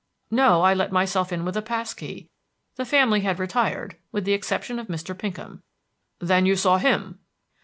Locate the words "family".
2.85-3.19